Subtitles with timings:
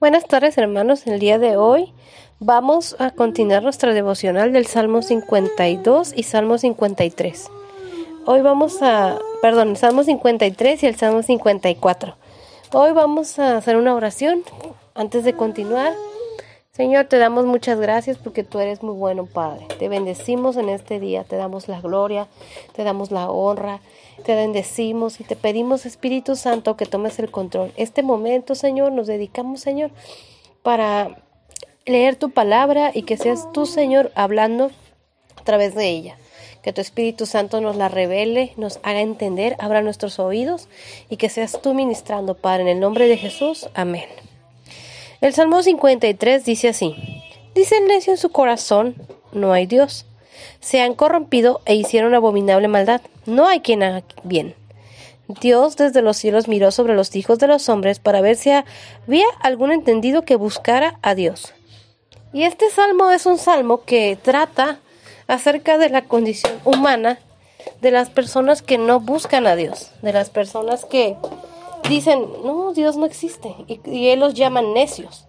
[0.00, 1.92] Buenas tardes hermanos, el día de hoy
[2.38, 7.50] vamos a continuar nuestra devocional del Salmo 52 y Salmo 53.
[8.24, 12.16] Hoy vamos a, perdón, el Salmo 53 y el Salmo 54.
[12.72, 14.42] Hoy vamos a hacer una oración
[14.94, 15.92] antes de continuar.
[16.80, 19.66] Señor, te damos muchas gracias porque tú eres muy bueno, Padre.
[19.78, 22.26] Te bendecimos en este día, te damos la gloria,
[22.74, 23.82] te damos la honra,
[24.24, 27.70] te bendecimos y te pedimos, Espíritu Santo, que tomes el control.
[27.76, 29.90] Este momento, Señor, nos dedicamos, Señor,
[30.62, 31.22] para
[31.84, 34.70] leer tu palabra y que seas tú, Señor, hablando
[35.36, 36.16] a través de ella.
[36.62, 40.70] Que tu Espíritu Santo nos la revele, nos haga entender, abra nuestros oídos
[41.10, 43.68] y que seas tú ministrando, Padre, en el nombre de Jesús.
[43.74, 44.29] Amén.
[45.20, 46.96] El Salmo 53 dice así,
[47.54, 48.94] dice el necio en su corazón,
[49.32, 50.06] no hay Dios.
[50.60, 53.02] Se han corrompido e hicieron abominable maldad.
[53.26, 54.54] No hay quien haga bien.
[55.28, 59.26] Dios desde los cielos miró sobre los hijos de los hombres para ver si había
[59.42, 61.52] algún entendido que buscara a Dios.
[62.32, 64.80] Y este salmo es un salmo que trata
[65.26, 67.18] acerca de la condición humana
[67.82, 71.16] de las personas que no buscan a Dios, de las personas que
[71.90, 73.54] dicen, no, Dios no existe.
[73.66, 75.26] Y, Él los llaman necios.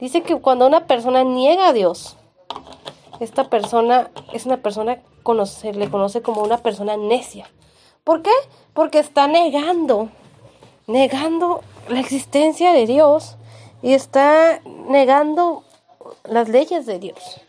[0.00, 2.16] Dice que cuando una persona niega a Dios,
[3.20, 4.98] esta persona es una persona,
[5.46, 7.48] se le conoce como una persona necia.
[8.02, 8.32] ¿Por qué?
[8.72, 10.08] Porque está negando,
[10.86, 13.36] negando la existencia de Dios
[13.82, 15.64] y está negando
[16.24, 17.40] las leyes de Dios.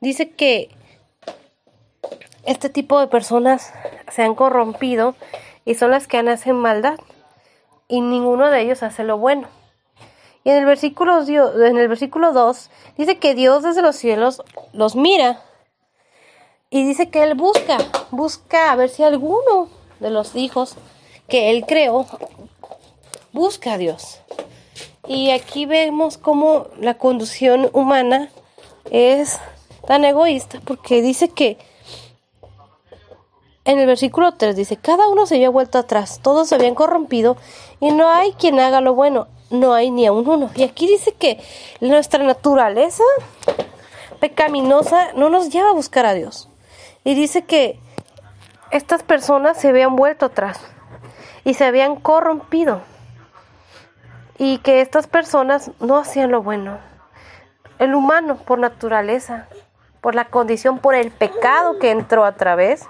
[0.00, 0.70] Dice que
[2.44, 3.72] este tipo de personas
[4.10, 5.14] se han corrompido
[5.64, 6.98] y son las que hacen maldad
[7.88, 9.48] y ninguno de ellos hace lo bueno.
[10.44, 14.94] Y en el versículo, en el versículo 2 dice que Dios desde los cielos los
[14.94, 15.42] mira
[16.70, 17.78] y dice que Él busca,
[18.10, 19.68] busca a ver si alguno
[20.00, 20.76] de los hijos
[21.28, 22.06] que Él creó
[23.32, 24.20] busca a Dios.
[25.06, 28.30] Y aquí vemos cómo la conducción humana
[28.90, 29.38] es
[29.86, 31.56] tan egoísta porque dice que
[33.68, 37.36] en el versículo 3 dice, cada uno se había vuelto atrás, todos se habían corrompido
[37.80, 40.50] y no hay quien haga lo bueno, no hay ni a un uno.
[40.54, 41.38] Y aquí dice que
[41.82, 43.04] nuestra naturaleza
[44.20, 46.48] pecaminosa no nos lleva a buscar a Dios.
[47.04, 47.78] Y dice que
[48.70, 50.58] estas personas se habían vuelto atrás
[51.44, 52.80] y se habían corrompido.
[54.38, 56.78] Y que estas personas no hacían lo bueno.
[57.78, 59.46] El humano por naturaleza,
[60.00, 62.88] por la condición, por el pecado que entró a través,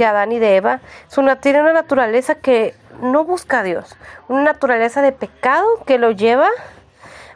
[0.00, 3.96] de Adán y de Eva, su, tiene una naturaleza que no busca a Dios,
[4.28, 6.48] una naturaleza de pecado que lo lleva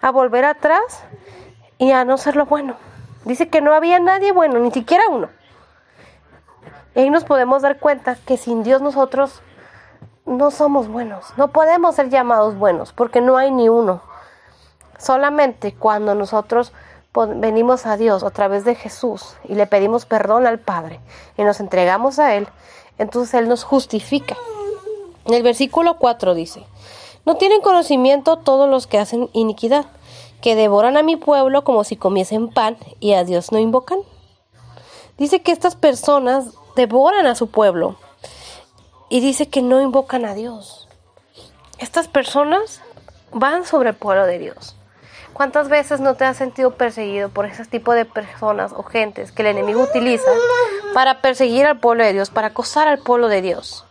[0.01, 1.05] a volver atrás
[1.79, 2.77] y a no ser lo bueno.
[3.25, 5.29] Dice que no había nadie bueno, ni siquiera uno.
[6.95, 9.43] Y ahí nos podemos dar cuenta que sin Dios nosotros
[10.27, 14.03] no somos buenos, no podemos ser llamados buenos porque no hay ni uno.
[14.99, 16.73] Solamente cuando nosotros
[17.37, 21.01] venimos a Dios a través de Jesús y le pedimos perdón al Padre
[21.37, 22.49] y nos entregamos a Él,
[22.99, 24.37] entonces Él nos justifica.
[25.25, 26.67] En el versículo 4 dice,
[27.25, 29.87] no tienen conocimiento todos los que hacen iniquidad,
[30.43, 34.01] que devoran a mi pueblo como si comiesen pan y a Dios no invocan.
[35.17, 37.97] Dice que estas personas devoran a su pueblo
[39.09, 40.89] y dice que no invocan a Dios.
[41.79, 42.83] Estas personas
[43.33, 44.77] van sobre el pueblo de Dios.
[45.35, 49.43] ¿Cuántas veces no te has sentido perseguido por ese tipo de personas o gentes que
[49.43, 50.31] el enemigo utiliza
[50.95, 53.85] para perseguir al pueblo de Dios, para acosar al pueblo de Dios?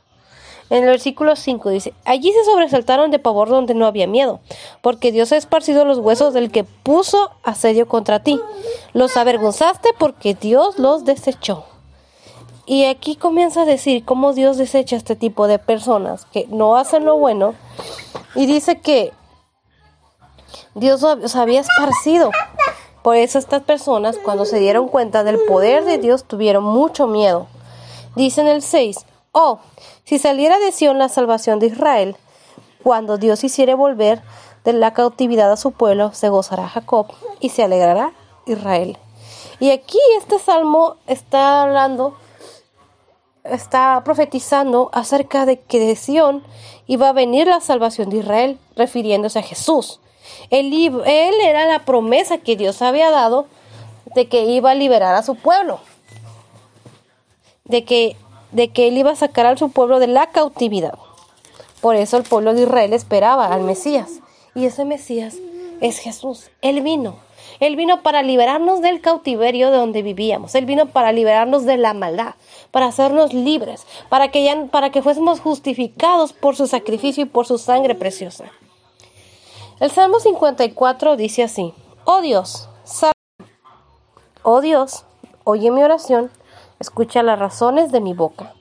[0.70, 4.40] En el versículo 5 dice, allí se sobresaltaron de pavor donde no había miedo,
[4.82, 8.40] porque Dios ha esparcido los huesos del que puso asedio contra ti.
[8.94, 11.66] Los avergonzaste porque Dios los desechó.
[12.66, 16.78] Y aquí comienza a decir cómo Dios desecha a este tipo de personas que no
[16.78, 17.54] hacen lo bueno.
[18.34, 19.12] Y dice que
[20.76, 22.32] Dios los había esparcido.
[23.04, 27.48] Por eso estas personas, cuando se dieron cuenta del poder de Dios, tuvieron mucho miedo.
[28.16, 29.60] Dice en el 6, oh,
[30.06, 32.16] si saliera de Sion la salvación de Israel,
[32.82, 34.22] cuando Dios hiciere volver
[34.64, 37.08] de la cautividad a su pueblo, se gozará Jacob
[37.40, 38.14] y se alegrará
[38.46, 38.98] Israel.
[39.60, 42.16] Y aquí este salmo está hablando,
[43.44, 46.44] está profetizando acerca de que de Sion
[46.88, 50.00] iba a venir la salvación de Israel, refiriéndose a Jesús.
[50.50, 50.74] Él,
[51.44, 53.48] era la promesa que Dios había dado
[54.16, 55.80] de que iba a liberar a su pueblo,
[57.66, 58.16] de que,
[58.52, 60.98] de que él iba a sacar a su pueblo de la cautividad.
[61.82, 64.20] Por eso el pueblo de Israel esperaba al Mesías.
[64.56, 65.36] Y ese Mesías
[65.82, 66.50] es Jesús.
[66.62, 67.18] Él vino.
[67.60, 70.56] Él vino para liberarnos del cautiverio de donde vivíamos.
[70.56, 72.36] Él vino para liberarnos de la maldad,
[72.72, 77.46] para hacernos libres, para que, ya, para que fuésemos justificados por su sacrificio y por
[77.46, 78.46] su sangre preciosa.
[79.84, 81.74] El Salmo 54 dice así,
[82.06, 82.70] Oh Dios,
[84.42, 85.04] Oh Dios,
[85.44, 86.32] oye mi oración,
[86.80, 88.54] escucha las razones de mi boca.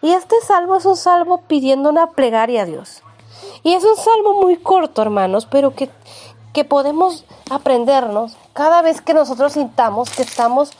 [0.00, 3.02] Y este salmo es un salmo pidiendo una plegaria a Dios.
[3.62, 5.90] Y es un salmo muy corto, hermanos, pero que,
[6.54, 10.70] que podemos aprendernos cada vez que nosotros sintamos que estamos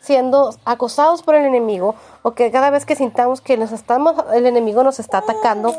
[0.00, 4.46] siendo acosados por el enemigo o que cada vez que sintamos que nos estamos, el
[4.46, 5.74] enemigo nos está atacando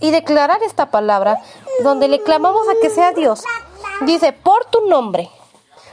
[0.00, 1.40] y declarar esta palabra
[1.82, 3.42] donde le clamamos a que sea Dios.
[4.02, 5.28] Dice, por tu nombre,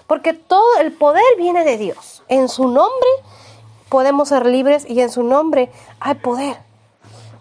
[0.08, 2.24] porque todo el poder viene de Dios.
[2.28, 3.10] En su nombre
[3.90, 6.58] podemos ser libres y en su nombre hay poder.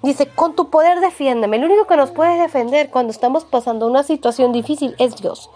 [0.03, 1.59] Dice, con tu poder defiéndeme.
[1.59, 5.51] El único que nos puede defender cuando estamos pasando una situación difícil es Dios.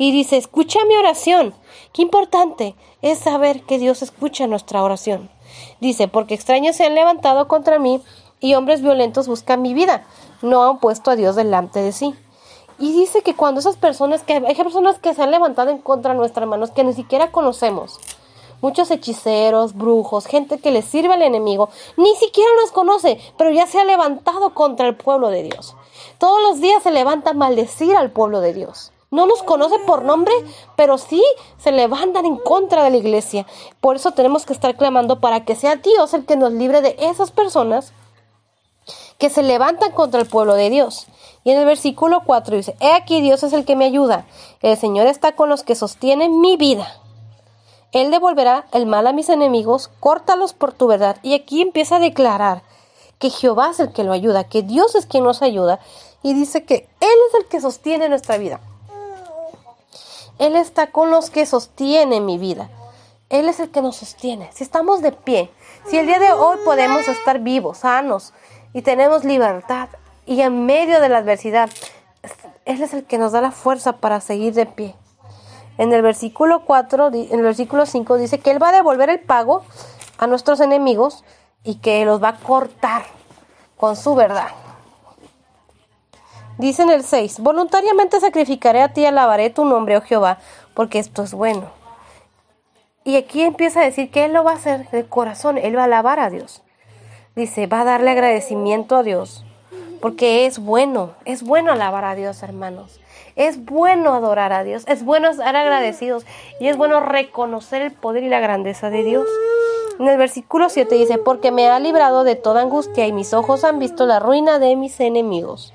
[0.00, 1.52] Y dice, escucha mi oración.
[1.92, 5.28] Qué importante es saber que Dios escucha nuestra oración.
[5.78, 8.00] Dice, porque extraños se han levantado contra mí
[8.40, 10.06] y hombres violentos buscan mi vida.
[10.40, 12.14] No han puesto a Dios delante de sí.
[12.78, 16.12] Y dice que cuando esas personas, que hay personas que se han levantado en contra
[16.12, 18.00] de nuestras manos que ni siquiera conocemos,
[18.62, 21.68] muchos hechiceros, brujos, gente que le sirve al enemigo,
[21.98, 25.76] ni siquiera nos conoce, pero ya se ha levantado contra el pueblo de Dios.
[26.16, 28.92] Todos los días se levanta a maldecir al pueblo de Dios.
[29.10, 30.32] No nos conoce por nombre,
[30.76, 31.22] pero sí
[31.58, 33.44] se levantan en contra de la iglesia.
[33.80, 36.96] Por eso tenemos que estar clamando para que sea Dios el que nos libre de
[37.00, 37.92] esas personas
[39.18, 41.06] que se levantan contra el pueblo de Dios.
[41.42, 44.26] Y en el versículo 4 dice, He aquí Dios es el que me ayuda.
[44.62, 47.00] El Señor está con los que sostienen mi vida.
[47.92, 51.16] Él devolverá el mal a mis enemigos, córtalos por tu verdad.
[51.24, 52.62] Y aquí empieza a declarar
[53.18, 55.80] que Jehová es el que lo ayuda, que Dios es quien nos ayuda.
[56.22, 58.60] Y dice que Él es el que sostiene nuestra vida.
[60.40, 62.70] Él está con los que sostienen mi vida.
[63.28, 64.50] Él es el que nos sostiene.
[64.54, 65.50] Si estamos de pie,
[65.86, 68.32] si el día de hoy podemos estar vivos, sanos
[68.72, 69.90] y tenemos libertad
[70.24, 71.68] y en medio de la adversidad,
[72.64, 74.96] Él es el que nos da la fuerza para seguir de pie.
[75.76, 79.20] En el versículo 4, en el versículo 5 dice que Él va a devolver el
[79.20, 79.62] pago
[80.16, 81.22] a nuestros enemigos
[81.64, 83.02] y que los va a cortar
[83.76, 84.48] con su verdad.
[86.60, 90.36] Dice en el 6, voluntariamente sacrificaré a ti y alabaré tu nombre, oh Jehová,
[90.74, 91.70] porque esto es bueno.
[93.02, 95.80] Y aquí empieza a decir que Él lo va a hacer de corazón, Él va
[95.80, 96.60] a alabar a Dios.
[97.34, 99.42] Dice, va a darle agradecimiento a Dios,
[100.02, 103.00] porque es bueno, es bueno alabar a Dios, hermanos.
[103.36, 106.26] Es bueno adorar a Dios, es bueno estar agradecidos
[106.60, 109.26] y es bueno reconocer el poder y la grandeza de Dios.
[109.98, 113.64] En el versículo 7 dice, porque me ha librado de toda angustia y mis ojos
[113.64, 115.72] han visto la ruina de mis enemigos.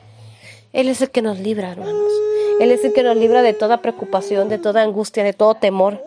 [0.76, 2.12] Él es el que nos libra, hermanos.
[2.60, 6.04] Él es el que nos libra de toda preocupación, de toda angustia, de todo temor.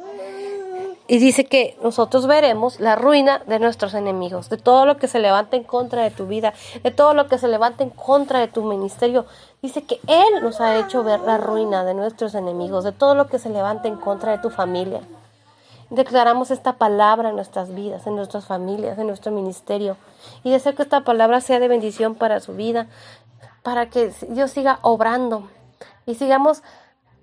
[1.06, 5.20] Y dice que nosotros veremos la ruina de nuestros enemigos, de todo lo que se
[5.20, 8.48] levanta en contra de tu vida, de todo lo que se levanta en contra de
[8.48, 9.24] tu ministerio.
[9.62, 13.26] Dice que Él nos ha hecho ver la ruina de nuestros enemigos, de todo lo
[13.28, 15.00] que se levanta en contra de tu familia.
[15.88, 19.96] Declaramos esta palabra en nuestras vidas, en nuestras familias, en nuestro ministerio.
[20.44, 22.88] Y deseo que esta palabra sea de bendición para su vida,
[23.62, 25.48] para que Dios siga obrando
[26.06, 26.62] y sigamos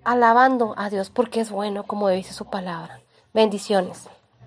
[0.04, 3.02] alabando a Dios porque es bueno, como dice su palabra.
[3.34, 4.08] Bendiciones.